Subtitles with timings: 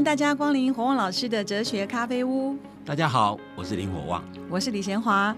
[0.00, 2.56] 迎大家光临火旺老师的哲学咖啡屋。
[2.86, 5.36] 大家好，我是林火旺，我是李贤华。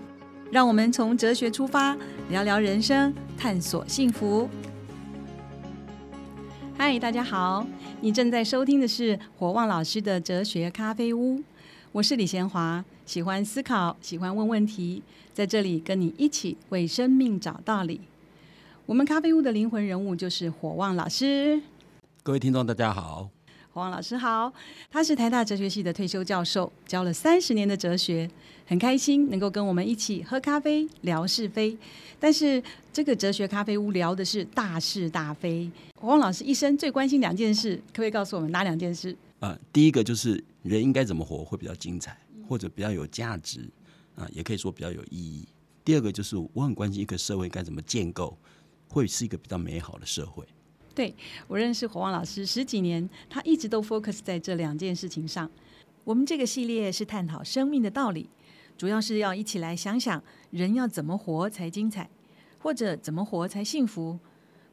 [0.53, 1.97] 让我们从哲学出发，
[2.31, 4.49] 聊聊人生，探索幸福。
[6.79, 7.67] 嗨，大家好，
[8.01, 11.43] 你正在收听的是火旺老师的哲学咖啡屋。
[11.91, 15.03] 我是李贤华，喜欢思考，喜欢问问题，
[15.35, 18.03] 在这里跟你一起为生命找道理。
[18.87, 21.61] 我们咖啡屋的灵魂人物就是火旺老师。
[22.23, 23.29] 各位听众，大家好。
[23.75, 24.53] 黄老师好，
[24.91, 28.31] 他是台大哲学系的退休教授，教了三十年的哲学，
[28.67, 31.77] 很开心能够跟我们一起喝咖啡聊是非。
[32.21, 32.63] 但是
[32.93, 35.71] 这个哲学咖啡屋聊的是大是大非。
[35.95, 39.17] 黄老师一生最关心两件事，可不可以告诉我们哪两件事？
[39.41, 42.15] 啊，第一个就是人应该怎么活会比较精彩，
[42.47, 43.67] 或者比较有价值
[44.17, 45.49] 啊，也可以说比较有意义。
[45.83, 48.37] 第二个就是我很关心一个社会该怎么建构，
[48.89, 50.45] 会是一个比较美好的社会。
[50.95, 51.15] 对
[51.49, 55.51] 我认识火旺老师十几年，他一直都 focus 在这两件事情上。
[56.05, 58.29] 我们这个系列是探讨生命的道理，
[58.77, 62.11] 主要是要一起来想想人要怎么活才精彩，
[62.59, 64.19] 或者怎么活才幸福。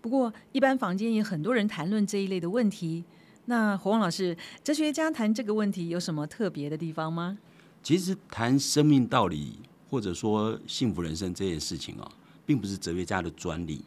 [0.02, 3.04] 不过，一般房间也很多人谈论这一类的问题。
[3.46, 7.38] 那火旺老师，哲学家谈这个问题有什么特别的地方吗？
[7.84, 9.60] 其实谈生命道理，
[9.90, 12.12] 或者说幸福人生这件事情啊，
[12.46, 13.84] 并不是哲学家的专利。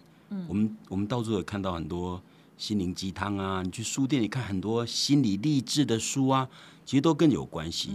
[0.49, 2.21] 我们我们到处有看到很多
[2.57, 6.49] 心灵鸡汤啊，你去书店里看很多心理励志的书啊，
[6.85, 7.91] 其实都更有关系。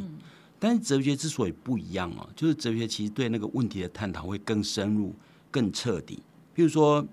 [0.60, 5.14] 但是哲学之所以不一样哦，就是哲学其实对那个问题的探讨会更深入、
[5.52, 6.16] 更彻底。
[6.56, 7.06] 譬如说，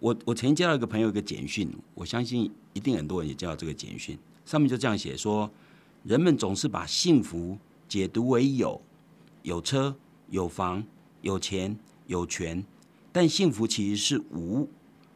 [0.00, 5.48] 我我曾经接到一个朋友一个简讯，我相信一定很多人也接到这个简讯，上面就这样写说：
[6.02, 7.56] 人们总是把幸福
[7.88, 8.80] 解读为有
[9.42, 9.94] 有车、
[10.28, 10.84] 有房、
[11.22, 12.64] 有钱、有权。
[13.12, 14.68] 但幸福其实是无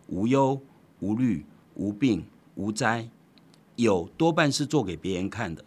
[0.09, 0.61] 无忧
[1.01, 1.45] 无虑
[1.75, 2.25] 无病
[2.57, 3.09] 无灾，
[3.77, 5.65] 有多半是做给别人看的，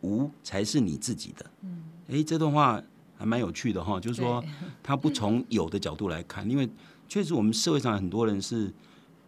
[0.00, 1.50] 无才是你自己的。
[1.62, 2.82] 嗯，哎，这段话
[3.16, 4.44] 还蛮有趣的哈，就是说
[4.82, 6.68] 他不从有的角度来看，因为
[7.08, 8.72] 确实我们社会上很多人是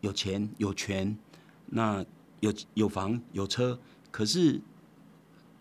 [0.00, 1.16] 有钱有权，
[1.66, 2.04] 那
[2.40, 3.78] 有有房有车，
[4.10, 4.60] 可是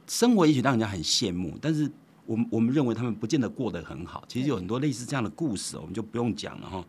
[0.07, 1.91] 生活也许让人家很羡慕，但是。
[2.29, 6.85] 我们我们认为他们不见得过得很好，其实有很多类似这样的故事，我们就不用讲了哈。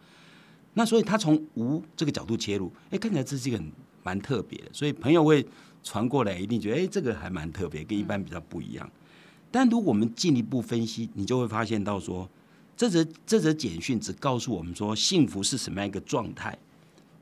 [0.74, 5.46] 那所以他从无这个角度切入，哎，看起来这是一个很蛮特别的，所以朋友会
[5.82, 8.86] 传过来，一定觉得哎，这个还蛮特别，跟一般比较不一样。
[9.50, 12.28] 但如果我们进一步分析，你就会发现到说，
[12.76, 16.56] 这则这则简讯只告诉我们说幸福是什么样一个状态，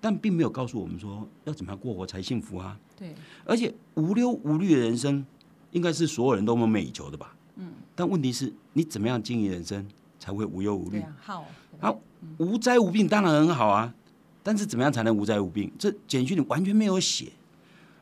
[0.00, 2.76] 但并没有告诉我们说要怎么样过活才幸福啊。
[2.96, 3.14] 对，
[3.44, 5.24] 而且无忧无虑的人生，
[5.70, 7.32] 应该是所有人都梦寐以求的吧。
[7.60, 9.84] 嗯，但问题是你怎么样经营人生
[10.20, 11.02] 才会无忧无虑？
[11.20, 11.44] 好，
[11.80, 11.92] 啊，
[12.36, 13.92] 无灾无病当然很好啊，
[14.40, 15.68] 但是怎么样才能无灾无病？
[15.76, 17.32] 这简讯里完全没有写。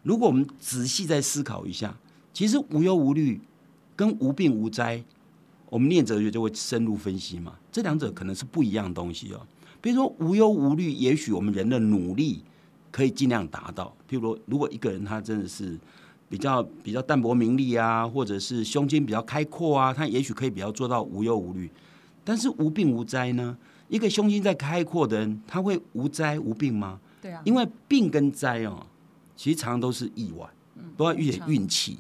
[0.03, 1.97] 如果我们仔细再思考一下，
[2.35, 3.41] 其实无忧无虑
[3.97, 5.03] 跟无病无灾，
[5.71, 7.55] 我们念哲学就会深入分析嘛。
[7.73, 9.41] 这两者可能是不一样的东西哦。
[9.81, 12.45] 比如说无忧无虑，也许我们人的努力
[12.93, 13.97] 可以尽量达到。
[14.07, 15.79] 譬如说，如果一个人他真的是。
[16.29, 21.71] 比较比较淡泊名利啊，或者是胸襟比较开阔啊，他也许可以比较做到无忧无虑。
[22.25, 23.57] 但是无病无灾呢？
[23.89, 26.99] 一个胸襟在开阔的人，他会无灾无病吗？
[27.23, 27.41] 对啊。
[27.45, 28.85] 因为病跟灾哦，
[29.37, 30.45] 其实常常都是意外，
[30.97, 31.99] 都要遇点运气。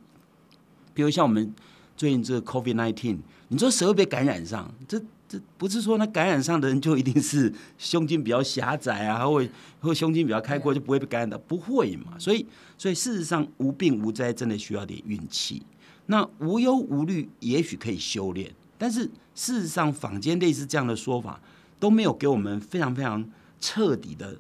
[0.92, 1.54] 比如像我们
[1.97, 4.69] 最近这个 COVID nineteen，你说谁会被感染上？
[4.88, 9.44] 这这不是说那感染上的人就一定是胸襟比较狭窄啊，或
[9.81, 11.37] 或胸襟比较开阔就不会被感染的？
[11.37, 12.16] 不会嘛？
[12.19, 12.47] 所以，
[12.78, 15.62] 所以事实上无病无灾真的需要点运气。
[16.06, 18.48] 那无忧无虑也许可以修炼，
[18.78, 19.03] 但是
[19.34, 21.41] 事实上坊间类似这样的说法
[21.81, 23.28] 都没有给我们非常非常
[23.60, 24.36] 彻底的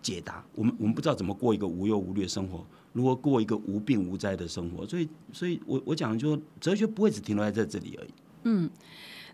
[0.00, 0.42] 解答。
[0.54, 2.64] 我们我们不知道怎么过一个无忧无虑的生活，
[2.94, 4.86] 如何过一个无病无灾的生活。
[4.86, 8.10] 所以，所以我我讲就哲学不会只停留在这这里而已。
[8.44, 8.70] 嗯。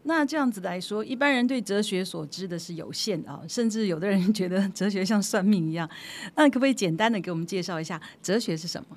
[0.08, 5.88] 那这样子来说，一般人对哲学所知的是有限啊，甚至有的人觉得哲学像算命一样。
[6.36, 8.96] 那可不可以简单的给我们介绍一下哲学是什么？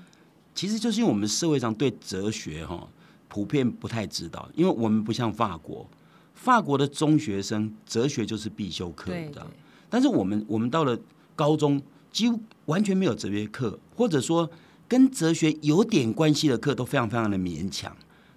[0.54, 2.88] 其实就是因为我们社会上对哲学哈
[3.28, 5.90] 普遍不太知道，因为我们不像法国，
[6.36, 9.48] 法国的中学生哲学就是必修课，知道
[9.90, 10.96] 但是我们我们到了
[11.36, 14.48] 高中，几乎完全没有哲学课，或者说
[14.88, 17.96] 跟哲学有点关系的课都非常非常的勉强。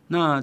[0.09, 0.43] 那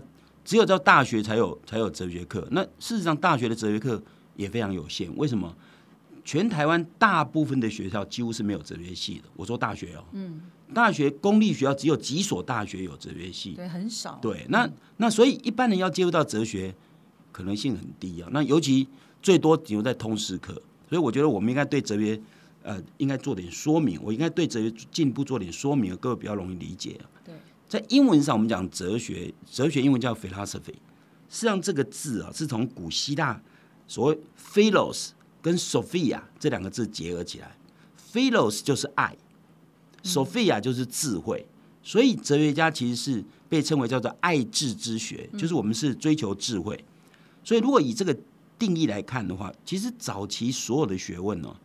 [0.50, 4.02] 只有到大学才有才有哲学课，那事实上大学的哲学课
[4.36, 5.08] 也非常有限。
[5.16, 5.56] 为什么？
[6.26, 9.26] 全台湾大部分的学校几乎是没有哲学系的。
[9.36, 10.42] 我说大学哦，嗯，
[10.74, 14.18] 大学公立学校只有几所大学有哲学系，对，很少。
[14.20, 14.68] 对，那
[14.98, 16.74] 那所以一般人要接触到哲学
[17.32, 18.28] 可能性很低啊。
[18.32, 18.88] 那尤其
[19.22, 20.54] 最多只有在通识课，
[20.90, 22.20] 所以我觉得我们应该对哲学
[22.64, 24.00] 呃应该做点说明。
[24.02, 27.00] 我应该对哲学进一步做点说明，各位比较容易理解。
[27.24, 27.36] 对。
[27.70, 30.74] 在英文上我们讲哲学，哲学英文叫 philosophy。
[31.30, 33.40] 实际上这个字啊，是从古希腊
[33.88, 34.20] 所谓
[34.52, 37.56] philos 跟 sophia 这两个字结合起来
[38.12, 39.16] ，philos 就是爱
[40.04, 41.46] ，sophia 就是智慧。
[41.84, 46.84] 所以哲学家其实是被称为叫做爱智之学，就是我们是追求智慧。
[47.44, 48.16] 所以如果以这个
[48.58, 51.56] 定义来看的话，其实早期所有的学问呢，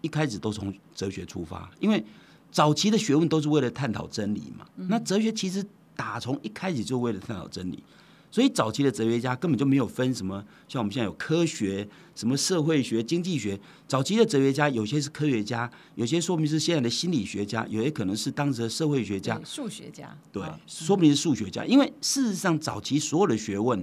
[0.00, 2.02] 一开始都从哲学出发，因为
[2.50, 4.66] 早期的学问都是为了探讨真理嘛。
[4.76, 5.64] 那哲学其实
[5.94, 7.82] 打从一开始就为了探讨真理。
[8.30, 13.58] 所以早期的哲学家根本就没有分什么，像我们现在有科学、什么社会学、经济学。
[13.86, 20.14] 早期的哲学家有些是科学家，有些说明是现在的心理学家，有些可能是当时的社会学家、数学家。
[20.30, 21.64] 对，说明是数学家。
[21.64, 23.82] 因为事实上，早期所有的学问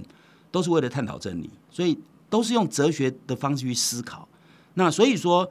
[0.52, 1.98] 都是为了探讨真理，所以
[2.30, 4.28] 都是用哲学的方式去思考。
[4.74, 5.50] 那所以说，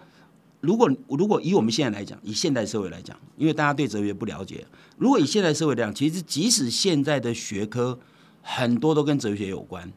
[0.66, 4.66] 如果如果以我们现在来讲，以现代社会来讲，因为大家对哲学不了解，
[4.98, 8.00] 如果以现代社会来讲，其实即使现在的学科。
[8.48, 9.92] 很多都跟哲学有关，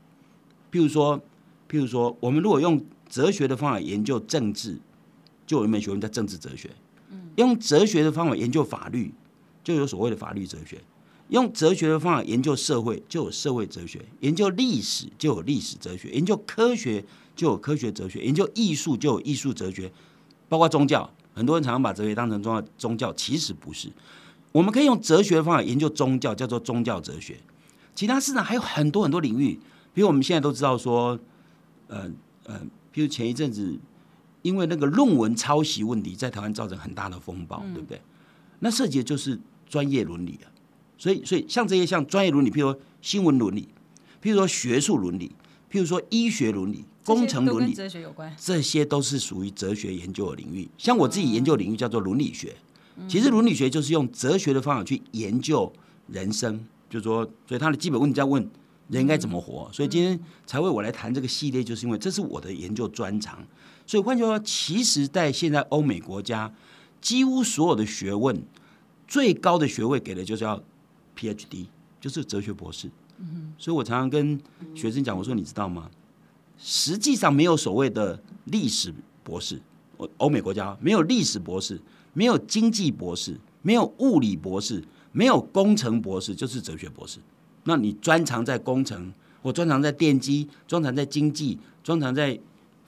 [0.72, 1.18] 譬如说，
[1.68, 4.78] 譬如说，我们如果用哲学的方法研究政治，
[5.46, 6.70] 就有一门学问叫政治哲学；
[7.36, 9.12] 用哲学的方法研究法律，
[9.62, 10.78] 就有所谓的法律哲学；
[11.28, 17.04] 用哲学的方法研究社会，就有社会哲学；研究历史就有历史哲学；研究科学
[17.36, 19.92] 就有科学哲学；研究艺术就有艺术哲学。
[20.48, 23.90] 包括宗教，很多人常常把哲学当成宗教，宗教其实不是。
[24.52, 27.38] 我们可以用哲学的方法研究宗教，叫做宗教哲学。
[27.94, 29.58] 其他市场还有很多很多领域，
[29.92, 31.18] 比如我们现在都知道说，
[31.88, 32.10] 呃
[32.44, 32.60] 呃，
[32.90, 33.78] 比如前一阵子
[34.42, 38.00] 因为那个论文抄袭问题在台湾造成很大的风暴，对不对？
[38.60, 40.46] 那涉及的就是专业伦理啊。
[40.96, 43.68] 所以，所以像这些像专业伦理，譬如说新闻伦理，
[44.22, 45.30] 譬如说学术伦理，
[45.70, 50.68] 譬如说医学伦理、工程伦理，哲学有关，这些都是属于哲学研究的领域。
[50.78, 52.56] 像我自己研究领域叫做伦理学，
[53.08, 55.72] 其实伦理学就是用哲学的方法去研究
[56.06, 56.66] 人生。
[56.90, 58.42] 就是说，所以它的基本问题在问
[58.88, 59.70] 人应该怎么活。
[59.70, 63.46] 所以今天才为我来谈这个系列，就是因为这是我的研究专长。
[63.86, 66.50] 所以换句话说，其实，在现在欧美国家，
[67.02, 68.42] 几乎所有的学问
[69.06, 70.62] 最高的学位给的就是要
[71.14, 71.66] PhD，
[72.00, 72.90] 就是哲学博士。
[73.58, 74.40] 所以我常常跟
[74.74, 75.90] 学生讲，我说你知道吗？
[76.56, 79.60] 实际上没有所谓的历史博士，
[79.96, 81.80] 欧欧美国家没有历史博士，
[82.12, 84.84] 没有经济博士，没有物理博士。
[85.10, 87.18] 没有工程博士就是哲学博士，
[87.64, 89.10] 那你专长在工程，
[89.42, 92.38] 或专长在电机，专长在经济，专长在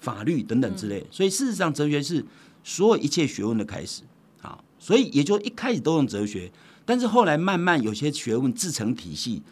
[0.00, 1.04] 法律等等之类。
[1.10, 2.24] 所以事实上，哲学是
[2.62, 4.02] 所有一切学问的开始。
[4.38, 6.52] 好，所以也就一开始都用哲学，
[6.84, 9.42] 但是后来慢慢有些学问自成体系，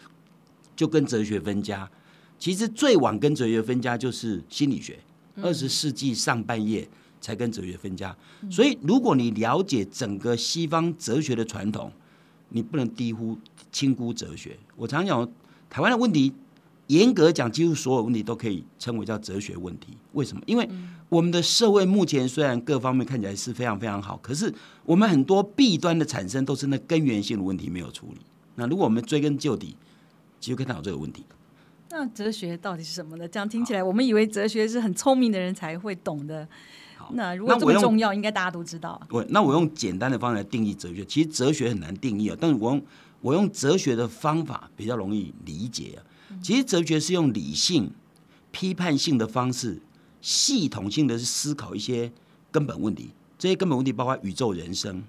[0.78, 1.90] 就跟哲学分家。
[2.38, 4.96] 其实最晚跟哲学分家就是心理学，
[5.42, 6.88] 二十世纪上半叶
[7.20, 8.16] 才跟哲学分家。
[8.48, 11.90] 所以如果你了解整个西方哲学的传统，
[12.50, 13.36] 你不能低估、
[13.72, 14.56] 轻估哲学。
[14.76, 15.28] 我常讲，
[15.69, 16.32] 台湾的问题，
[16.86, 19.96] 严格讲，几乎所有问题都可以称为叫哲学问题。
[20.12, 20.42] 为什么？
[20.46, 20.69] 因为
[21.08, 24.54] 我们的社会目前虽然各方面看起来是非常非常好，可是
[24.84, 28.20] 我们很多弊端的产生都是那根源性的问题没有处理。
[28.54, 29.74] 那如果我们追根究底，
[30.40, 31.25] 其实可以探讨这个问题。
[31.90, 33.27] 那哲学到底是什么呢？
[33.27, 36.46] 这样听起来，我们以为哲学是很聪明的人才会懂的。
[37.12, 39.01] 那如果这么重要，应该大家都知道。
[39.08, 42.36] 我那我用简单的方式来定义哲学，其实哲学很难定义啊。
[42.39, 42.82] 但是我用
[43.22, 46.05] 我用哲学的方法比较容易理解啊。
[46.43, 47.91] 其实哲学是用理性、
[48.51, 49.81] 批判性的方式，
[50.20, 52.12] 系统性的去思考一些
[52.51, 53.10] 根本问题。
[53.39, 55.03] 这些根本问题包括宇宙、人生。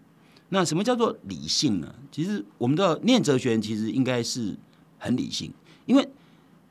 [0.48, 1.94] 那什么叫做理性呢？
[2.10, 4.56] 其实我们都念哲学，其实应该是
[5.00, 5.52] 很理性，
[5.88, 6.08] 因为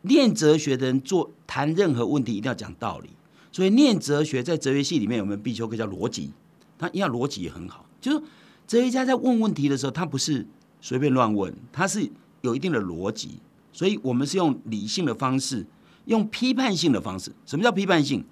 [0.02, 3.10] 念哲学的人做谈任何问题一定要讲道理。
[3.50, 6.30] 所以念哲学在哲学系里面，我们必修课叫逻辑，
[6.78, 7.84] 他一样逻辑也很好。
[8.00, 8.18] 就是
[8.66, 10.46] 哲学家在问问题的时候，他不是
[10.80, 12.08] 随便乱问，他是
[12.42, 13.40] 有一定的逻辑。
[13.72, 15.66] 所以我们是用理性的方式，
[16.04, 17.32] 用批判性的方式。
[17.46, 18.24] 什么叫批判性？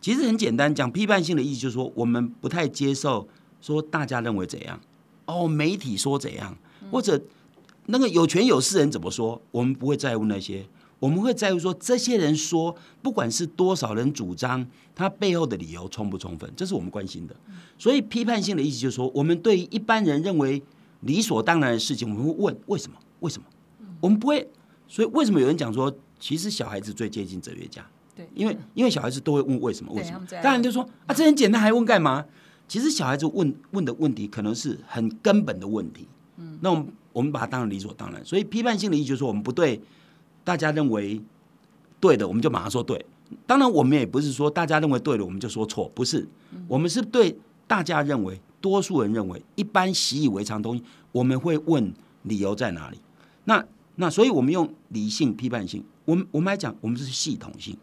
[0.00, 3.28] 其实很简单，讲批判性的意思就是说，我们不太接受
[3.60, 4.80] 说大家认为怎样，
[5.26, 6.56] 哦，媒体说怎样，
[6.90, 7.20] 或者
[7.90, 10.66] 那个有权有势人怎么说，我们不会在乎那些。
[11.00, 17.34] 我们会在乎说，这些人说，不管是多少人主张，他背后的理由充不充分，这是我们关心的。
[17.78, 20.60] 所以批判性的意思就是说，我们对于一般人认为
[21.02, 22.98] 理所当然的事情，我们会问为什么？
[23.20, 23.46] 为什么？
[24.00, 24.48] 我们不会。
[24.88, 27.86] 所以为什么有人讲说，其实小孩子最接近哲学家？
[28.16, 29.92] 对，因为因为小孩子都会问为什么？
[29.94, 30.20] 为什么？
[30.42, 32.24] 当然就说啊，这很简单，还问干嘛？
[32.66, 36.08] 其实小孩子问问的问题，可能是很根本的问题。
[36.38, 38.24] 嗯，那我们我们把它当成理所当然。
[38.24, 39.80] 所以批判性的意思就是说，我们不对。
[40.44, 41.20] 大家认为
[42.00, 43.04] 对的，我们就马上说对。
[43.44, 46.26] 当然，我们也不是说大家认为对的，我们就说错，不是。
[46.68, 50.82] 我们是对大家认为、多数人认为、一般习以为常东西，
[51.12, 52.98] 我们会问理由在哪里。
[53.44, 53.62] 那
[53.96, 57.76] 那所以我们用理性批判性，我们我们来讲，我们是系统性。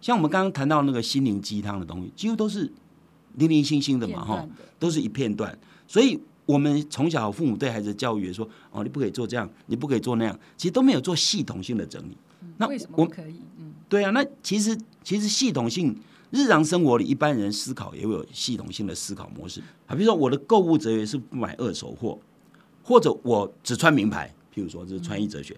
[0.00, 2.70] 像我们刚刚谈到那个心灵鸡汤的东西，几乎都是
[3.34, 4.46] 零零星星的嘛，哈，
[4.78, 5.58] 都是一片段。
[5.88, 12.16] 所以我们从小父母对孩子的教育说，哦，你不可以做这样，你不可以做那样，其实都没有做系统性的整理。
[12.56, 13.36] 那为什么可以？
[13.58, 15.96] 嗯，对啊，那其实其实系统性
[16.30, 19.94] 日常生活里一般人思考也有系统性的思考模式啊。
[19.94, 22.18] 比如说我的购物哲学是不买二手货，
[22.82, 24.34] 或者我只穿名牌。
[24.54, 25.56] 譬如说这是穿衣哲学。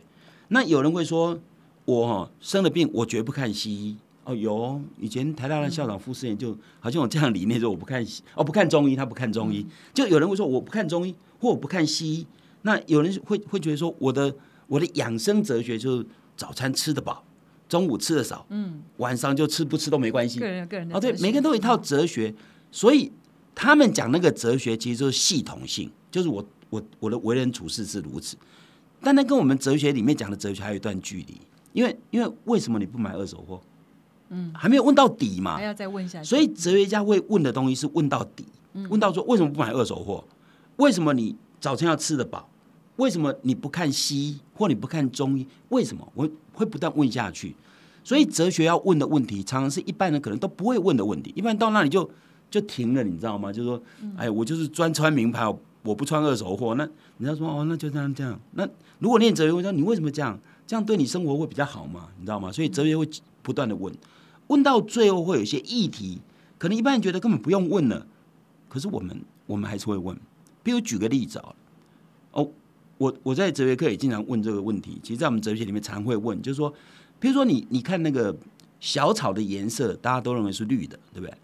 [0.49, 1.39] 那有人会说，
[1.87, 3.97] 我生了病，我绝不看西医。
[4.25, 9.67] 哦，有以前台大的校长傅斯年就好像有这样理念，说我不看西哦，不看中医，他不看中医。
[9.93, 12.27] 就有人会说我不看中医，或我不看西医。
[12.63, 14.35] 那有人会会觉得说，我的
[14.67, 17.23] 我的养生哲学就是早餐吃得饱，
[17.69, 20.41] 中午吃的少，嗯，晚上就吃不吃都没关系。
[20.41, 22.35] 个人个人哦，对，每个人都有一套哲学，
[22.73, 23.13] 所以
[23.55, 28.37] 他们讲那个哲学其实就是系统性，就是我我我的为人处事是如此。
[29.03, 31.39] 但那跟我们哲学里面讲的哲学还有一段距离，
[31.75, 33.61] 因为因为为什么你不买二手货？
[34.35, 36.29] 嗯，还没有问到底嘛，还要再问下去。
[36.29, 38.45] 所以哲学家会问的东西是问到底，
[38.89, 40.25] 问到说为什么不买二手货？
[40.77, 42.49] 为什么你早餐要吃得饱？
[42.97, 45.47] 为什么你不看西医或你不看中医？
[45.69, 46.07] 为什么？
[46.15, 47.55] 我会不断问下去。
[48.03, 51.33] 所以哲学要问的问题，常常是一般人可能都不会问的问题。
[51.35, 52.09] 一般到那里就
[52.51, 53.53] 就停了，你知道吗？
[53.53, 53.83] 就是说，
[54.17, 55.47] 哎，我就是专穿名牌，
[55.83, 56.75] 我不穿二手货。
[56.75, 58.39] 那你要说哦，那就这样这样。
[58.53, 60.39] 那如果念哲学，我说你为什么这样？
[60.67, 62.09] 这样对你生活会比较好嘛？
[62.19, 62.53] 你知道吗？
[62.53, 63.09] 所以哲学会
[63.43, 63.93] 不断的问，
[64.49, 66.21] 问到最后会有一些议题，
[66.59, 68.07] 可能一般人觉得根本不用问了，
[68.69, 70.17] 可是我们我们还是会问。
[70.63, 71.55] 比如举个例子啊，
[72.33, 72.51] 哦，
[72.99, 75.01] 我我在哲学课也经常问这个问题。
[75.03, 76.73] 其实，在我们哲学里面常会问，就是说，
[77.19, 78.37] 比如说你你看那个
[78.81, 81.35] 小草的颜色，大家都认为是绿的，对不对？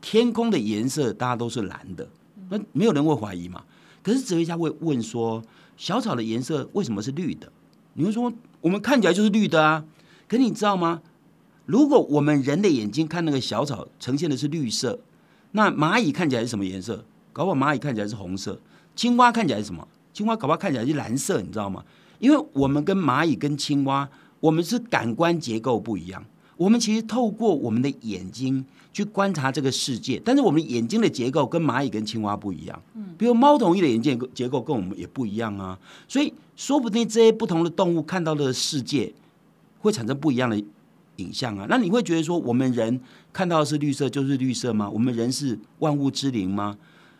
[0.00, 2.08] 天空的颜色大家都是蓝的，
[2.50, 3.64] 那没有人会怀疑嘛？
[4.02, 5.42] 可是哲学家会问说。
[5.76, 7.50] 小草的颜色为什么是绿的？
[7.94, 9.84] 你会说我们看起来就是绿的啊？
[10.28, 11.02] 可你知道吗？
[11.66, 14.98] 如果我们人的眼睛看那个小草呈现的是绿色，
[15.52, 17.04] 那蚂蚁看起来是什么颜色？
[17.32, 18.60] 搞不好蚂蚁看起来是红色。
[18.94, 19.86] 青蛙看起来是什么？
[20.12, 21.82] 青蛙搞不好看起来是蓝色，你知道吗？
[22.18, 24.08] 因为我们跟蚂蚁跟青蛙，
[24.40, 26.24] 我们是感官结构不一样。
[26.56, 32.80] 我们其实透过我们的眼睛去观察这个世界，但是我们眼睛的结构跟蚂蚁跟青蛙不一样。
[32.94, 39.12] 嗯，比如猫头鹰的眼睛结构跟我们也不一样啊，所以说不定这些不同的动物看到的世界
[39.80, 40.62] 会产生不一样的
[41.16, 41.66] 影像啊。
[41.68, 43.00] 那你会觉得说，我们人
[43.32, 44.88] 看到的是绿色就是绿色吗？
[44.88, 46.76] 我们人是万物之灵吗？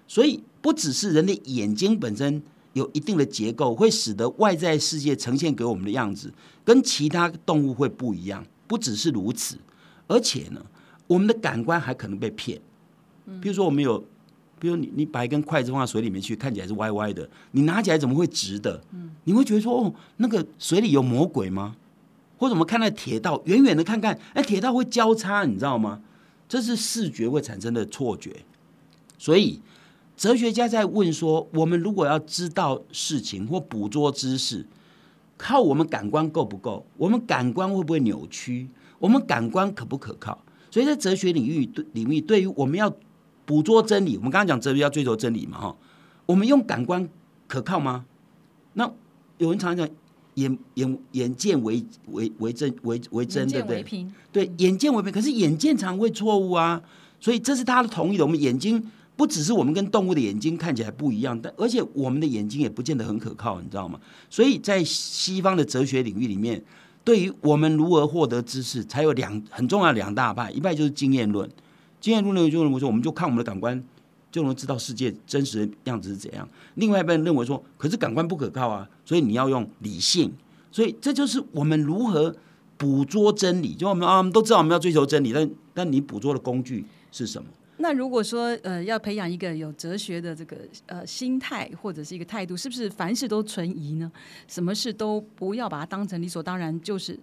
[0.06, 2.42] 所以不只是人的眼睛本身
[2.74, 6.32] 有一定的结构，会使得外在世界呈现给我们的样子
[6.64, 8.44] 跟其他动物会不一样。
[8.66, 9.56] 不只是如此，
[10.06, 10.60] 而且呢，
[11.06, 12.60] 我们的感官还可能被骗。
[13.40, 14.02] 比如说，我们有，
[14.58, 18.82] 比如你你把一根筷子放到水里面去，看起来是歪歪的，你拿起来怎么会直的？
[19.24, 21.76] 你会觉得说，哦，那个水里有魔鬼吗？
[22.36, 26.00] 或者我们看那铁道，远远的看看，哎，铁道会交叉，你知道吗？
[26.48, 28.44] 这是视觉会产生的错觉。
[29.18, 29.60] 所以，
[30.16, 34.66] 哲学家在问说，我们如果要知道事情或捕捉知识。
[35.36, 36.86] 靠我们感官够不够？
[36.96, 38.68] 我们感官会不会扭曲？
[39.00, 40.38] 我们感官可不可靠？
[40.70, 42.94] 所以在哲学领域对领域，对于我们要
[43.44, 45.76] 捕捉真理，我们刚刚讲哲学要追求真理嘛，哈，
[46.26, 47.08] 我们用感官
[47.48, 48.06] 可靠吗？
[48.74, 48.88] 那
[49.38, 49.96] 有人常常讲
[50.34, 54.06] 眼眼眼见为为为真为为真，对不对？
[54.32, 56.82] 对，眼见为凭，可是眼见常会错误啊，
[57.20, 58.24] 所以这是他的同意的。
[58.24, 58.90] 我们眼睛。
[59.16, 63.96] 不只是我们跟动物的眼睛看起来不一样，但而且我们的眼睛也不见得很可靠，你知道吗？
[64.28, 66.60] 所以在西方的哲学领域里面，
[67.04, 71.48] 对于我们如何获得知识，才有两很重要的两大派，一派就是经验论，
[72.00, 73.80] 经验论呢就认为说，我们就看我们的感官
[74.34, 80.32] 就能知道世界真实的样子是怎样；另外一半认为说，可是感官不可靠啊，所以你要用理性。
[80.72, 82.34] 所以这就是我们如何
[82.76, 87.48] 捕捉真理，就我们啊，我们都知道我们要追求真理，但但你捕捉的工具是什么？
[87.76, 94.10] 那如果说呃要培养一个有哲学的这个呃心态或者是一个态度，是不是凡事都存疑呢？
[94.48, 97.16] 什么事都不要把它当成理所当然，就是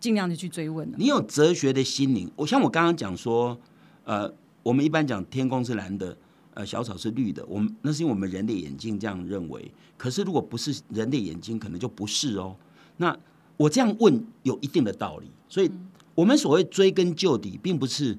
[0.00, 0.96] 尽量的去追问呢？
[0.98, 3.56] 你有哲学的心灵，我像我刚刚讲说，
[4.02, 4.32] 呃，
[4.64, 6.16] 我们一般讲天空是蓝的，
[6.54, 9.70] 呃，小草是绿的，我们那是因为我们人的眼睛这样认为。
[9.96, 12.56] 可是如果不是人的眼睛，可能就不是哦。
[12.96, 13.16] 那
[13.56, 15.70] 我这样问有一定的道理，所以
[16.14, 18.16] 我们所谓追根究底，并不是。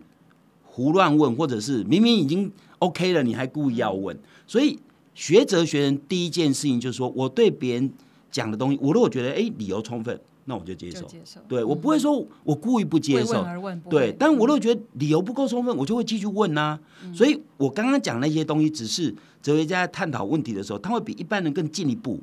[0.78, 4.20] 胡乱问，或者是明明已经 OK 了，你还故意要问。
[4.46, 4.78] 所以
[5.14, 7.94] 学哲学人第一件事情就是说，我对别人
[8.30, 11.06] 讲的东西，我如果觉得哎理由充分，那我就接受。
[11.48, 13.46] 对我不会说我故意不接受。
[13.90, 16.80] 对，但我如果觉得理由不够充分，我就会继续问呐。
[17.14, 22.20] 所以我刚刚讲那些东西，只是哲学家在探讨问题的时候，他会比一般人更进一步。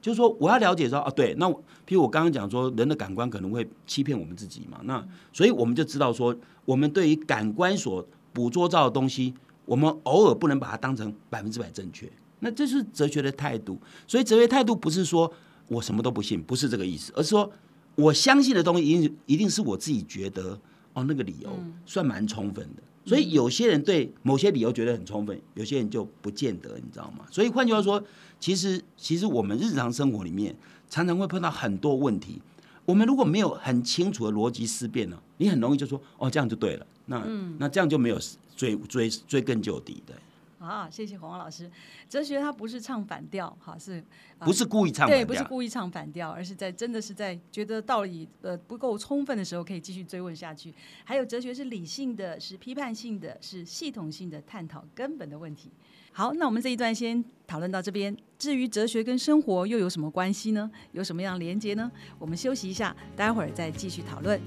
[0.00, 12.08] 就是说我要了解说啊，对，那譬如我刚刚讲说，人的感官可能会欺骗我们自己嘛，那所以我们就知道说，我们对于感官所捕捉到的东西，我们偶尔不能把它当成百分之百正确。
[12.38, 15.32] 那这是哲学的态度，所以哲学态度不是说
[15.66, 17.50] 我什么都不信，不是这个意思，而是说
[17.96, 20.56] 我相信的东西一定一定是我自己觉得
[20.92, 21.50] 哦，那个理由
[21.84, 22.82] 算蛮充分的。
[23.04, 27.24] 所以有些人对某些理由觉得很充分，有些人就不见得，你知道吗？
[27.30, 28.02] 所以换句话说，
[28.40, 30.54] 其实其实我们日常生活里面
[30.90, 32.42] 常常会碰到很多问题，
[32.84, 37.24] 我们如果没有很清楚的逻辑思辨呢，你很容易就说哦这样就对了，那
[37.58, 38.18] 那这样就没有
[38.56, 40.12] 追追追根究底的。
[40.66, 41.70] 啊，谢谢黄老师。
[42.08, 44.02] 哲学它不是唱反调，哈，是
[44.40, 45.08] 不是故意唱？
[45.08, 50.74] 对，不是故意唱反调，而是在真的是在觉得道理呃不够充分的时候，可以继续追问下去。
[51.04, 55.70] 还有哲学是理性的，是批判性的，是系统性的探讨根本的问题。
[56.12, 58.16] 好，那我们这一段先讨论到这边。
[58.38, 60.70] 至于哲学跟生活又有什么关系呢？
[60.92, 61.90] 有什么样连接呢？
[62.18, 64.40] 我们休息一下，待会儿再继续讨论。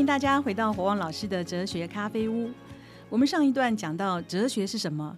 [0.00, 2.50] 迎大家回到火旺老师的哲学咖啡屋。
[3.10, 5.14] 我们上一段讲到哲学是什么，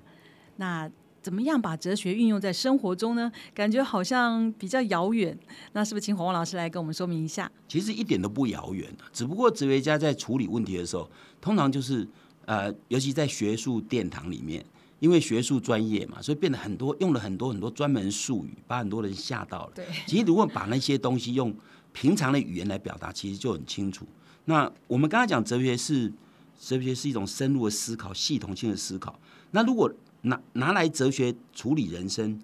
[0.56, 0.90] 那
[1.22, 3.30] 怎么样把哲学运用在生活中呢？
[3.54, 5.38] 感觉好像比较遥远。
[5.72, 7.48] 那是不是请火旺老师来跟我们说明一下？
[7.68, 11.08] 其实一点都不遥远只不过哲学家在处理问题的时候，
[11.40, 12.04] 通常就是
[12.46, 14.64] 呃，尤其在学术殿堂里面，
[14.98, 19.72] 因为学术专业嘛，所以变得很多用了很多很多专门术语，把很多人吓到了。
[19.76, 21.54] 对，其实如果把那些东西用
[21.92, 24.04] 平常的语言来表达，其实就很清楚。
[24.46, 26.12] 那我们刚才讲哲学是
[26.60, 29.18] 哲学是一种深入的思考、系统性的思考。
[29.52, 32.40] 那如果拿拿来哲学处理人生，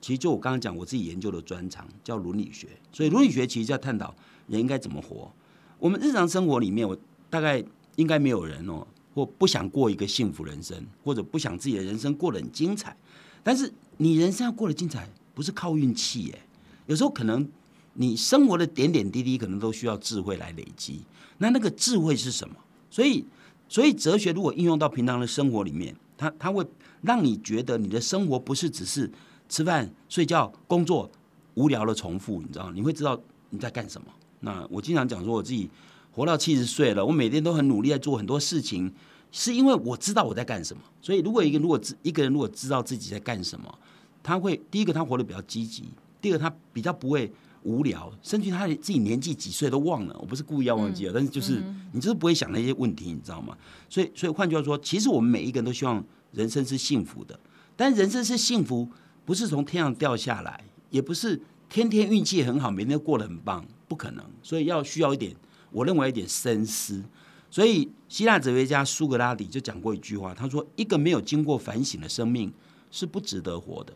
[0.00, 2.68] 其实就我刚刚讲我自己研究的专长叫伦理学。
[2.92, 4.14] 所以伦理学其实在探讨
[4.48, 5.30] 人应该怎么活。
[5.78, 6.96] 我们日常生活里面，我
[7.28, 7.62] 大概
[7.96, 12.96] 应该没有人哦，或不想过一个幸福人生，或者不想自己的人生过得很精彩。
[13.42, 16.38] 但是你人生要过得精彩，不是靠运气耶。
[16.86, 17.48] 有时候可能
[17.94, 21.02] 你生活的点点滴滴，可能都需要智慧来累积。
[21.38, 22.54] 那那个智慧是什么？
[22.90, 23.24] 所以，
[23.68, 26.64] 所以哲学如果应用到平常的生活里面，它它会
[27.02, 29.10] 让你觉得你的生活不是只是
[29.48, 31.10] 吃饭、睡觉、工作
[31.54, 32.70] 无聊的重复，你知道？
[32.72, 34.06] 你会知道你在干什么。
[34.40, 35.68] 那我经常讲说，我自己
[36.12, 38.92] 活到七十岁了，我每天都很努力在做很多事情，
[39.30, 40.82] 是因为我知道我在干什么。
[41.00, 43.78] 所以，如果一个如果知一个人如果知道自己在干什么，
[44.22, 45.84] 他会第一个他活得比较积极，
[46.20, 47.30] 第二个他比较不会。
[47.64, 50.16] 无聊，甚至他自己年纪几岁都忘了。
[50.20, 53.56] 我不是故意要忘记了，但是就是你就是不会想那些问题，你知道吗？
[53.88, 57.38] 所以，所以换句话说，其实我们每一个人都希望人生是幸福的。
[57.76, 58.88] 但人生是幸福，
[59.24, 64.24] 不是从天上掉下来，也不是天天运气很好，每天都过得很棒，不可能。
[64.42, 65.34] 所以要需要一点，
[65.70, 67.02] 我认为一点深思。
[67.50, 72.52] 所以希腊哲学家苏格拉底就讲过一句话，他说：“一个没有经过反省的生命
[72.90, 73.94] 是不值得活的。”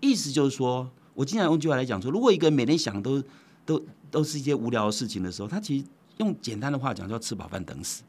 [0.00, 0.90] 意思就是说。
[1.18, 3.20] 我经常用句话来讲说，如果一个人每天想都
[3.66, 5.84] 都都是一些无聊的事情的时候，他其实
[6.18, 8.04] 用简单的话讲，叫吃饱饭等死。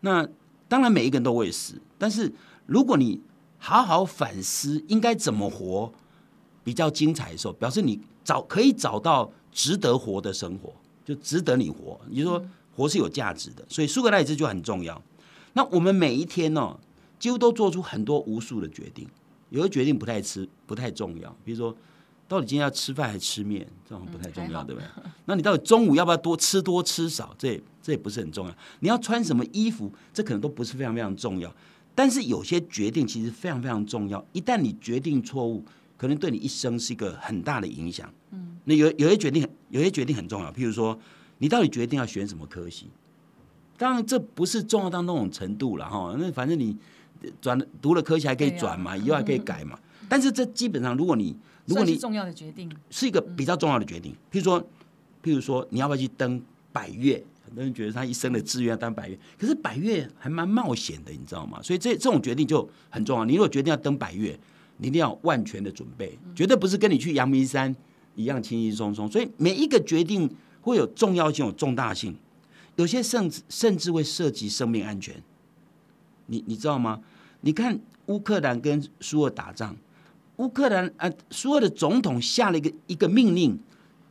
[0.00, 0.26] 那
[0.66, 2.32] 当然每一个人都会死，但是
[2.64, 3.20] 如果你
[3.58, 5.92] 好好反思应该怎么活
[6.64, 10.72] 比较精彩的时候，表示你找可以找到值得活的生活，
[11.04, 12.00] 就值得你活。
[12.08, 12.42] 你说
[12.74, 15.02] 活是有价值的，所以苏格拉底这句很重要。
[15.52, 16.80] 那我们每一天呢，
[17.18, 19.06] 几乎都做出很多无数的决定，
[19.50, 21.76] 有的决定不太吃不太重要，比如说。
[22.28, 24.88] 到底今天要吃饭还是吃面，这种不太重要，对不对？
[25.26, 28.54] 那你到底中午要不要多吃多吃少，这这也不是很重要。
[28.80, 31.52] 你要穿什么衣服，这可能都不是非常非常重要。
[31.94, 35.64] 但是有些决定其实非常非常重要，一旦你决定错误，
[35.96, 38.12] 可能对你一生是一个很大的影响。
[38.32, 40.98] 嗯，那有有些决定，有些决定很重要，譬如说，
[41.38, 42.90] 你到底决定要选什么科系？
[43.78, 46.14] 当然这不是重要到那种程度了哈。
[46.18, 46.76] 那反正你
[47.40, 49.78] 转读了科系还可以转嘛，以后还可以改嘛。
[50.08, 51.36] 但是这基本上，如果你
[51.66, 54.60] 如果你重要的决定是一个比较重要的决定，譬如说，
[55.22, 56.40] 譬如说你要不要去登
[56.72, 57.22] 百越？
[57.44, 61.60] 很多人觉得他一生的志愿要登百越，可是百越还蛮冒险的，你知道吗？
[61.62, 63.24] 所以这这种决定就很重要。
[63.24, 64.36] 你如果决定要登百越，
[64.78, 67.74] 你一定要万全的准备，绝对不是跟你去阳明山
[68.16, 69.08] 一样轻轻松松。
[69.10, 70.28] 所以每一个决定
[70.60, 72.16] 会有重要性、有重大性，
[72.74, 75.14] 有些甚至甚至会涉及生命安全。
[76.26, 77.00] 你你知道吗？
[77.42, 79.76] 你看乌克兰跟苏俄打仗。
[80.36, 83.58] 乌克兰啊，所有的总统下了一个一个命令，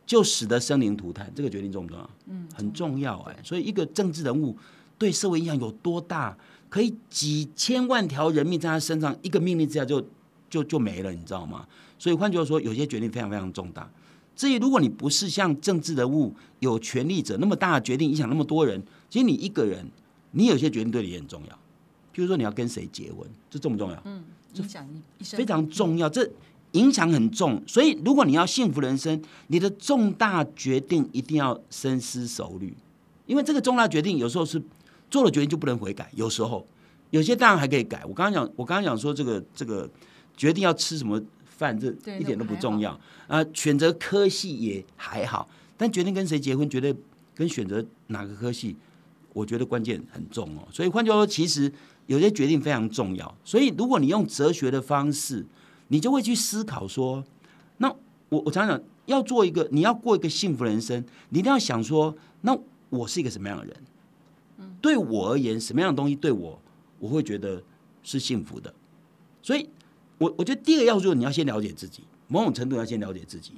[0.04, 2.10] 就使得生灵涂炭，这个决定重不重要？
[2.26, 3.36] 嗯，很重要哎。
[3.44, 4.56] 所以一个政治人物
[4.98, 6.36] 对社会影响有多大，
[6.68, 10.04] 可以几千万条人命在他身上，一个命令之下就
[10.50, 11.66] 就就没了，你知道吗？
[11.98, 13.90] 所以换句话说，有些决定非常非常重大。
[14.34, 19.86] 至于如果你不是像政治人物有权力者那么大的决定影响那么多人，其实你一个人，
[20.32, 21.54] 你有些决定对你也很重要。
[22.14, 24.02] 譬如说你要跟谁结婚，这重不重要？
[24.04, 24.22] 嗯，
[24.62, 26.28] 影响一一生非常重要，这
[26.72, 27.62] 影响很重。
[27.66, 32.74] 所以如果你要幸福人生，你的重大决定一定要深思熟虑，
[33.26, 34.62] 因为这个重大决定有时候是
[35.10, 36.66] 做了决定就不能悔改，有时候
[37.10, 38.04] 有些当然还可以改。
[38.04, 39.88] 我刚刚讲，我刚刚讲说这个这个
[40.36, 41.88] 决定要吃什么饭，这
[42.18, 43.44] 一点都不重要啊。
[43.54, 46.94] 选择科系也还好，但决定跟谁结婚，绝对
[47.34, 48.76] 跟选择哪个科系，
[49.32, 50.66] 我觉得关键很重哦。
[50.72, 51.72] 所以换句话说，其实
[52.06, 53.36] 有些决定非常重要。
[53.44, 55.44] 所以如果你用哲学的方式，
[55.88, 57.24] 你就会去思考说，
[57.78, 57.88] 那
[58.28, 62.56] 我我常常，要做一个你要过一个幸福人生，你一定要想说，那
[62.90, 63.76] 我是一个什么样的人？
[64.80, 66.60] 对我而言，什么样的东西对我，
[66.98, 67.62] 我会觉得
[68.02, 68.72] 是幸福的。
[69.42, 69.68] 所以，
[70.18, 73.52] 我我觉得第一个要素，你要先了解自己，某种程度要先了解自己。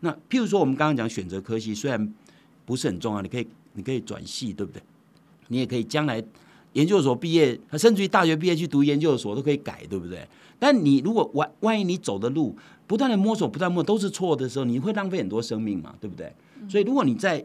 [0.00, 2.14] 那譬如说，我们刚刚讲选择科系，虽然
[2.64, 4.82] 不是很重要，你可以你可以转系，对不对？
[5.48, 6.22] 你也可以将来
[6.74, 10.24] 研究所毕业，甚至于大学毕业去读研究所都可以改，对不对？
[10.58, 12.54] 但你如果万万一你走的路
[12.86, 16.32] 不断的摸索，不断摸索都是错的时候，你会浪费很多生命嘛，对不对？
[16.68, 17.44] 所以如果你在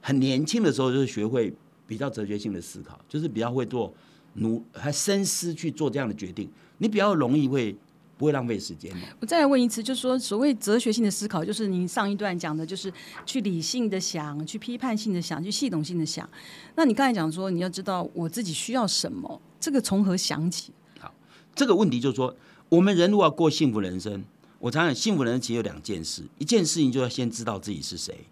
[0.00, 1.52] 很年轻的时候就是学会
[1.86, 3.92] 比较哲学性的思考，就是比较会做
[4.34, 7.74] 努还深思去做这样的决定，你比较容易会
[8.18, 9.02] 不会浪费时间嘛？
[9.20, 12.92] 我再来问一次，就是说，所谓哲学性的思考，就是您上一段讲的，就是
[13.26, 16.28] 去理性的想，去批判性的想，去系统性的想。
[16.76, 20.72] 那你刚才讲说，你要知道我自己需要什么，这个从何想起？
[21.00, 21.12] 好
[21.54, 22.36] 这个问题就是说，
[22.68, 24.22] 我们人如果要过幸福人生，
[24.60, 28.26] 我常讲幸福人生其实有两件事，一件事情就要先知道自己是谁，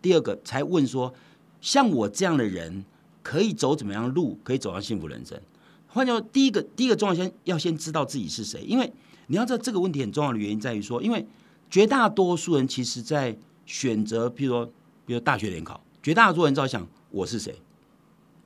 [0.00, 1.14] 第二个才问说，
[1.60, 2.84] 像我这样的人
[3.22, 5.40] 可以走怎么样的路，可以走上幸福人生。
[5.92, 8.90] 换句话说，第一个第一个重要先要先知道自己是谁，因为
[9.26, 11.26] 你要知道这个问题很重要的原因在于说，因为
[11.70, 14.72] 绝大多数人其实在选择，譬如说，
[15.04, 17.54] 比如大学联考，绝大多数人在想我是谁。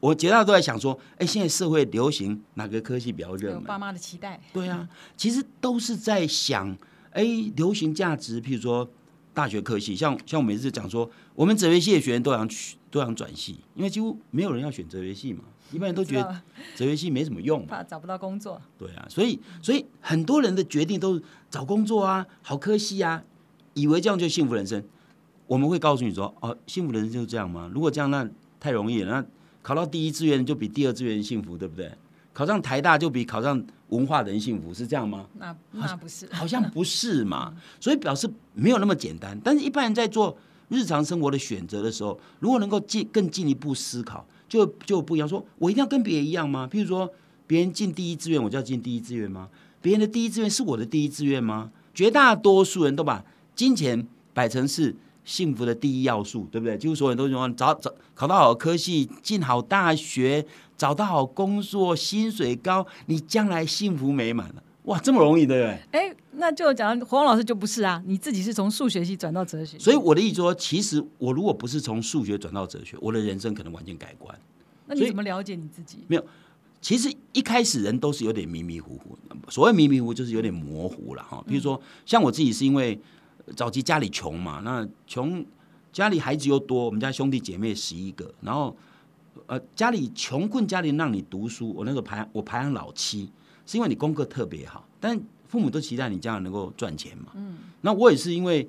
[0.01, 3.61] 我绝大多数都在想说，哎，现在社会流行哪个科系比较热门？
[3.61, 6.77] 有爸妈的期待，对啊，其实都是在想，
[7.13, 7.25] 哎，
[7.57, 8.89] 流行价值，譬如说
[9.37, 15.41] 大学科系，像像我每次讲说，我们哲学系的学员都想去都想转系，因为几乎没有人要选哲学系嘛，
[15.73, 16.41] 一般人都觉得
[16.75, 18.59] 哲学系没什么用，怕找不到工作。
[18.79, 23.23] 对啊，所以所以很多人的决定都是找工作啊，好科系啊，
[23.75, 24.83] 以为这样就幸福人生。
[25.47, 27.71] 我们会告诉你说，哦，幸福人生就是这样吗？
[27.75, 28.27] 如果这样，那
[28.59, 29.11] 太容易了。
[29.11, 29.27] 那
[29.61, 31.93] 考到第一志愿就比第二志愿幸福，对不对？
[32.33, 35.27] 考上台大就比考上文化人幸福，是这样吗？
[35.39, 39.39] 那那不是， 好像不是嘛，所以表示没有那么简单。
[39.45, 40.37] 但是，一般人在做
[40.69, 45.29] 日常生活的选择的时候，如果能够进更进一步思考，就就不一样。
[45.29, 46.69] 说我一定要跟别人一样吗？
[46.71, 47.09] 譬如说，
[47.47, 49.49] 别人进第一志愿，我就要进第一志愿吗？
[49.81, 51.71] 别人的第一志愿是我的第一志愿吗？
[51.95, 54.95] 绝大多数人都把金钱摆成是
[55.27, 56.79] 幸福的第一要素，对不对？
[56.79, 60.47] 几乎所有人都说找找考到好科系，进好大学，
[60.79, 64.63] 找到好工作，薪水高，你将来幸福美满了。
[64.85, 66.01] 哇，这么容易，对不对？
[66.01, 74.33] 哎，那就讲黄老师就不是啊，你自己是从数学系转到哲学，所以我的意思说，其实我如果不是从数学转到哲学，我的人生可能完全改观。
[74.87, 75.99] 那你怎么了解你自己？
[76.07, 76.25] 没有
[76.81, 79.19] 其实一开始人都是有点迷迷糊糊，
[79.51, 81.43] 所谓迷迷糊糊就是有点模糊了哈。
[81.49, 82.97] 比如说，像我自己是因为
[83.55, 85.45] 早期家里穷嘛，那穷
[85.93, 88.77] 家里孩子又多，我们家兄弟姐妹十一个，然后
[89.47, 93.31] 呃家里穷困家里让你读书，我那时候排我排行老七，
[93.67, 97.27] 是因为你功课特别好，但父母都期待你将来能够赚钱嘛。
[97.35, 98.69] 嗯，那我也是因为。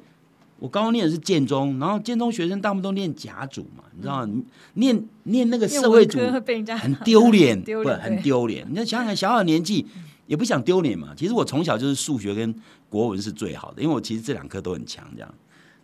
[0.60, 4.42] 我高中念的是建中，然后建中学生大部分都念甲组嘛，你知道吗？
[4.74, 8.66] 念念那个社会组很丢脸，不 丢脸很丢脸。
[8.68, 9.86] 你要想想，小小年纪
[10.28, 11.16] 也不想丢脸嘛。
[11.18, 12.54] 其实我从小就是数学跟
[12.90, 15.10] 国文是最好的，因为我其实这两科都很强。
[15.16, 15.34] 这样，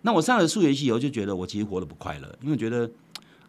[0.02, 2.90] 那我上了数学系以后，就觉得我其实活得不快乐，因为觉得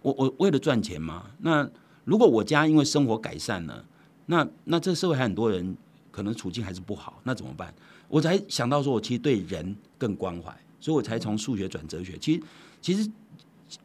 [0.01, 1.27] 我我为了赚钱嘛。
[1.41, 1.69] 那
[2.05, 3.85] 如果我家因为生活改善了，
[4.27, 5.77] 那那这社会还很多人
[6.11, 7.75] 可能处境还是不好，那怎么办？
[8.09, 10.55] 我才想到说，我其实对人更关怀。
[10.81, 12.15] 所以我才从数学转哲学。
[12.21, 12.43] 其实，
[12.83, 13.11] 其实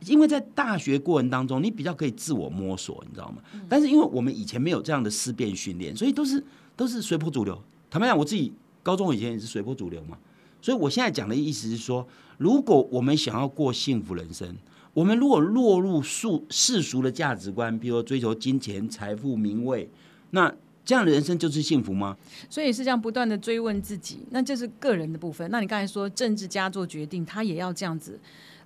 [0.05, 3.41] 因为在大学过程当中，你比较可以自我摸索，你知道吗？
[3.69, 6.43] 但是因为我们以前没有这样的思辨训练，所以都是
[6.79, 7.61] 都是随波逐流。
[7.89, 10.17] 坦白讲，我自己高中以前也是随波逐流嘛。
[10.61, 14.55] 所以我现在讲的意思是说，如果我们想要过幸福人生，
[14.93, 19.89] 我们如果落入世世俗的价值观，比如说追求金钱、财富、名位，
[20.29, 20.49] 那
[20.85, 22.15] 这样的人生就是幸福吗？
[22.49, 25.51] 所以是这样不断的追问自己，那这是个人的部分。
[25.51, 28.17] 那你刚才说政治家做决定，他也要这样子，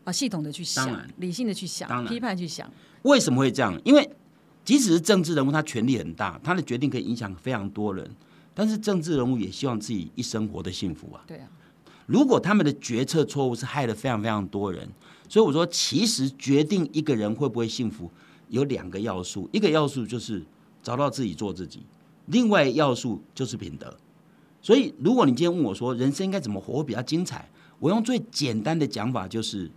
[0.03, 2.71] 啊系统的去想，理性的去想，批判去想。
[3.01, 3.75] 为什么会这样？
[3.83, 4.07] 因为
[4.65, 8.09] 即使是政治人物，他权力很大，他的决定可以影响非常多人，
[8.53, 11.23] 但是政治人物也希望自己一生活得幸福啊。
[11.27, 11.47] 对啊，
[12.05, 14.87] 如果他们的决策错误是害了非常非常多人，
[15.27, 18.09] 所以我说，其实决定一个人会不会幸福
[18.49, 20.43] 有两个要素，一个要素就是
[20.81, 21.83] 找到自己做自己，
[22.27, 23.97] 另外要素就是品德。
[24.61, 27.49] 所以，如果你今天问我说人生应该怎么活会比较精彩，
[27.79, 29.69] 我用最简单的讲法就是，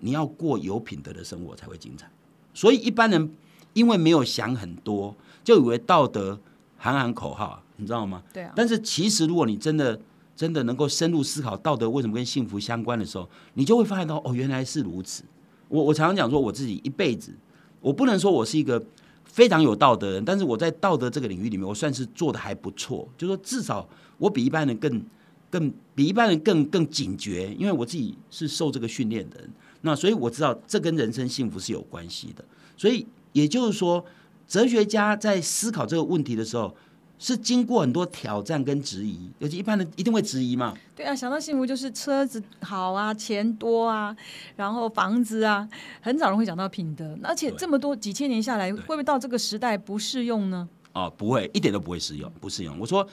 [0.00, 2.10] 你要过有品德的生活才会精彩。
[2.52, 3.30] 所以一般人
[3.76, 6.40] 因为没有想很多，就以为道德
[6.78, 8.22] 喊喊口号，你知道吗？
[8.32, 10.00] 对啊，但是其实，如果你真的
[10.34, 15.22] 真的能够深入思考道德为什么跟幸福相关的时候，你就会发现到哦，原来是如此。
[15.68, 17.34] 我我常常讲说，我自己一辈子，
[17.82, 18.82] 我不能说我是一个
[19.24, 23.06] 非常有道德的人，但是我在道德这个领域里面，我算是做的还不错。
[23.18, 23.86] 就说至少
[24.16, 25.04] 我比一般人更
[25.50, 29.50] 更比一般人更更警觉，因为我自己是受这个训练的人。
[29.82, 32.44] 那所以我知道这跟人生幸福是有关系的。
[32.76, 34.02] 所以也就是说，
[34.48, 36.74] 哲学家在思考这个问题的时候，
[37.18, 40.74] 是经过很多挑战跟质疑，尤其一般人一定会质疑嘛。
[40.94, 44.16] 对啊，想到幸福就是车子好啊，钱多啊，
[44.56, 45.68] 然后房子啊，
[46.00, 47.14] 很少人会讲到品德。
[47.22, 50.66] 而且这么多几千年下来，会不会到这个时代不适用呢？
[50.94, 52.74] 哦，不会，一点都不会适用，不适用。
[52.78, 53.06] 我说，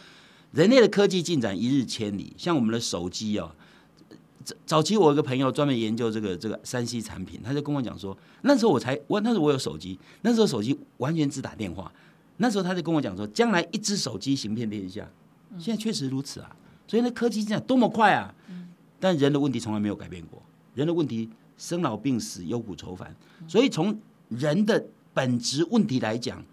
[0.52, 3.52] 人类的科技进展一日千里，像我们的手机哦，
[4.44, 11.92] 早早期我有个朋友专门研究这个这个三 C 产品，他就跟我讲说，那时候我才我那时候我有手机，那时候手机完全只打电话，
[12.38, 15.10] 那时候他就跟我讲说，将来一只手机行遍天下，
[15.58, 16.56] 现在确实如此啊，
[16.88, 18.34] 所以那科技进展多么快啊，
[19.00, 20.42] 但人的问题从来没有改变过，
[20.76, 23.16] 人的问题生老病死、忧苦愁烦，
[23.48, 23.98] 所以从
[24.30, 26.44] 人的本质问题来讲，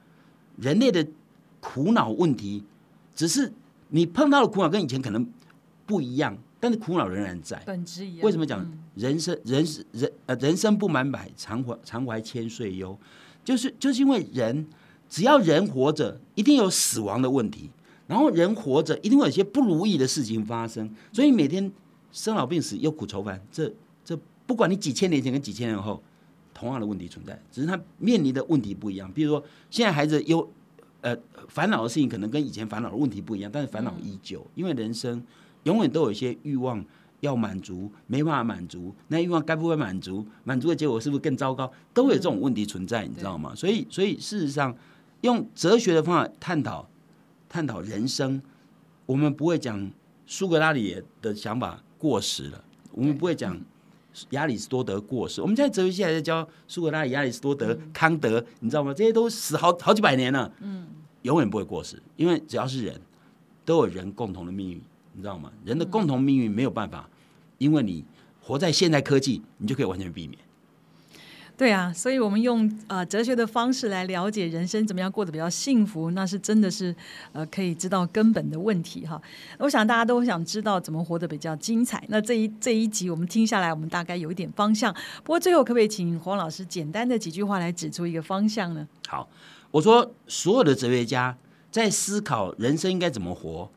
[0.56, 1.06] 人类的
[1.60, 2.62] 苦恼问题，
[3.14, 3.52] 只是
[3.88, 5.26] 你碰到的苦恼跟以前可能
[5.86, 7.60] 不一样，但是苦恼仍然在。
[7.66, 8.24] 本质一样。
[8.24, 12.96] 为什么讲嗯人生人生人呃人生不满百，常怀常怀千岁忧？
[13.42, 14.66] 就是就是因为人
[15.08, 17.70] 只要人活着，一定有死亡的问题，
[18.06, 21.72] 然后人活着一定会有一些不如意的事情发生，所以每天
[22.12, 23.72] 生老病死、忧苦愁烦，这
[24.04, 26.02] 这不管你几千年前跟几千年后，
[26.52, 29.10] 同样的问题存在，只是他面临的问题不一样。
[29.10, 30.46] 比如说现在孩子忧
[31.00, 31.16] 呃
[31.48, 35.24] 烦恼的事情，可能跟以前烦恼的问题不一样，但是烦恼依旧，因为人生
[35.64, 36.84] 永远都有一些欲望。
[37.20, 40.26] 要满足没办法满足，那欲望该不会满足？
[40.42, 41.70] 满足的结果是不是更糟糕？
[41.92, 43.54] 都会有这种问题存在，你知道吗？
[43.54, 44.74] 所以，所以事实上，
[45.20, 46.88] 用哲学的方法探讨
[47.46, 48.40] 探讨人生，
[49.04, 49.90] 我们不会讲
[50.26, 53.60] 苏格拉底的想法过时了，我们不会讲
[54.30, 55.42] 亚里士多德过时。
[55.42, 58.94] 我们现在哲学系还在教苏格拉底、亚里士多德、康德，你知道吗？
[58.94, 60.86] 这些都死好好几百年了，嗯，
[61.20, 62.98] 永远不会过时，因为只要是人，
[63.66, 64.80] 都有人共同的命运。
[65.12, 65.50] 你知道吗？
[65.64, 67.08] 人的共同命运没有办法，
[67.58, 68.04] 因为你
[68.40, 70.38] 活在现代科技，你就可以完全避免。
[71.56, 76.96] 对啊，所以我们用呃哲学的方式来了解人生怎么样过得比较幸福，那是真的是
[77.32, 79.20] 呃可以知道根本的问题哈。
[79.58, 82.02] 我想大家都想知道怎么活得比较精彩。
[82.08, 84.90] 那这一这一集我们听下来，我们大概有一点方向。
[85.22, 88.88] 不过最后可不可以请黄老师简单的几句话来指出一个方向呢？
[89.06, 89.28] 好，
[89.70, 91.36] 我说所有的哲学家
[91.70, 93.70] 在思考人生应该怎么活，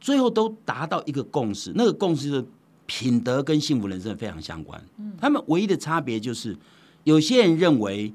[0.00, 2.44] 最后都达到一个共识，那个共识就是
[2.86, 4.82] 品德跟幸福人生非常相关。
[5.20, 6.56] 他们唯一的差别就是，
[7.04, 8.12] 有些人认为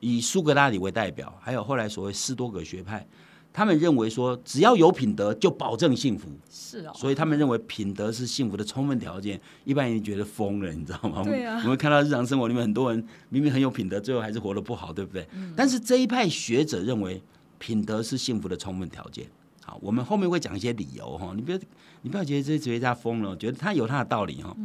[0.00, 3.06] 以苏格拉底为代表，还有后来所谓斯多葛学派，
[3.52, 9.40] 他们认为说只要有品德就保证幸福，是哦，所以他们认为品德是幸福的充分条件。
[9.64, 11.22] 一般人觉得疯了，你知道吗？
[11.24, 15.26] 对啊我们看到日常生活里面很多人明明很有品德，最后还是活得不好，对不对？
[15.56, 17.22] 但是这一派学者认为
[17.58, 19.26] 品德是幸福的充分条件。
[19.64, 21.58] 好，我们后面会讲一些理由哈，你不要
[22.02, 24.56] 你不要觉得这些哲学家疯了，觉得他有他的道理哈。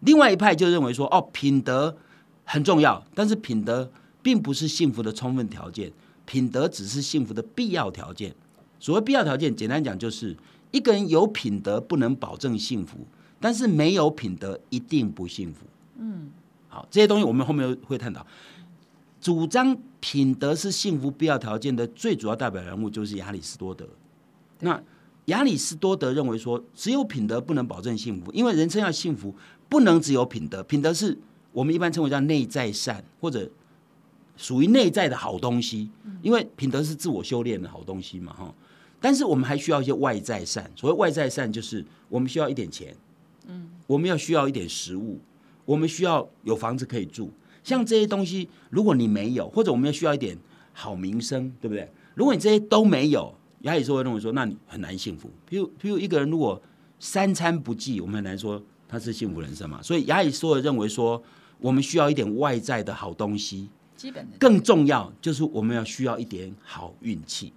[0.00, 1.96] 另外一派就认为说，哦，品德
[2.44, 3.90] 很重要，但是品德
[4.22, 5.92] 并不是幸福的充分条件，
[6.26, 8.34] 品德只是幸福的必要条件。
[8.78, 10.36] 所谓必要条件，简单讲就是
[10.70, 12.98] 一个人有品德不能保证幸福，
[13.38, 15.66] 但是没有品德一定不幸福。
[15.98, 16.30] 嗯，
[16.68, 18.26] 好，这些东西我们后面会探讨。
[19.20, 23.86] 主张品德是幸福必要条件的最主要代表人物就是亚里士多德。
[24.60, 24.82] 那
[25.26, 29.34] 亚里士多德认为说，只有品德不能保证幸福，因为人生要幸福，
[29.68, 30.62] 不能只有品德。
[30.62, 31.16] 品德是
[31.52, 33.48] 我们一般称为叫内在善，或者
[34.36, 35.90] 属于内在的好东西，
[36.22, 38.54] 因为品德是自我修炼的好东西嘛，哈。
[39.00, 42.94] 但是我们还需要一些外在善，所谓外在善就是我们需要一点钱，
[43.46, 45.18] 嗯，我们要需要一点食物，
[45.64, 47.30] 我们需要有房子可以住，
[47.62, 50.36] 像这些东西，如果你没有，或者我们要需要一点
[50.72, 51.90] 好名声，对不对？
[52.14, 55.28] 如果你这些都没有，亚里士多德认为说，那你很难幸福。
[55.48, 56.60] 譬如，譬如一个人如果
[56.98, 59.82] 三餐不济，我们很难说他是幸福人生嘛。
[59.82, 61.22] 所以亚里士多德认为说，
[61.58, 67.52] 我们需要一点外在的好东西，基本的更重要就是我们要需要一点好运气。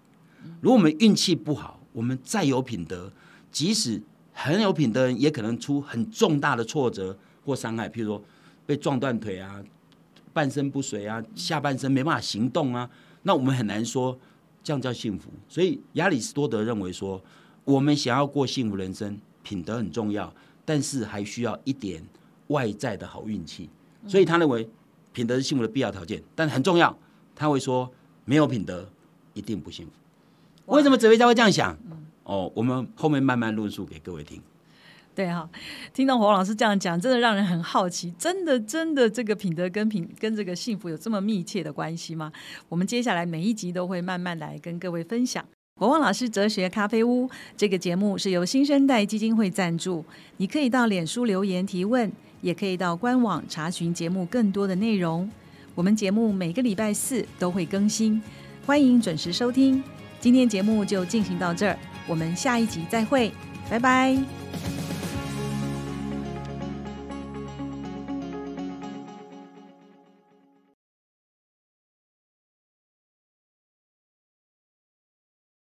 [0.60, 3.12] 如果我们运气不好，我们再有品德，
[3.50, 4.02] 即使
[4.34, 8.24] 很有品德人，也可能出很重大的挫折或伤害，譬如说
[8.66, 9.64] 被撞断腿啊、
[10.34, 12.90] 半身不遂啊、下半身没办法行动啊，
[13.22, 14.18] 那我们很难说
[14.64, 15.30] 这样叫幸福。
[15.50, 17.22] 所以亚里士多德认为说，
[17.66, 22.04] 我们想要过幸福人生，品德很重要，但是还需要一点
[22.48, 23.70] 外在的好运气。
[24.08, 24.68] 所以他认为
[25.12, 26.98] 品德是幸福的必要条件，但很重要。
[27.36, 27.92] 他会说，
[28.26, 28.88] 没有品德
[29.34, 29.92] 一定不幸福。
[30.68, 31.78] 为什么哲学家会这样想？
[32.24, 34.42] 哦，我们后面慢慢论述给各位听。
[35.16, 35.48] 对哈，
[35.94, 38.12] 听到黄老师这样讲，真的让人很好奇。
[38.18, 42.32] 真的，真的，这个品德跟品跟这个幸福有这么密切的关系吗？
[42.68, 45.46] 我们接下来每一集都会慢慢来跟各位分享。
[45.80, 50.06] 国王老师哲学咖啡屋这个节目是由新生代基金会赞助，
[50.38, 55.30] 你可以到脸书留言提问，也可以到官网查询节目更多的内容。
[55.76, 58.22] 我们节目每个礼拜四都会更新，
[58.66, 59.84] 欢迎准时收听。
[60.20, 63.32] 今天节目就进行到这儿，我们下一集再会，
[63.70, 64.43] 拜拜。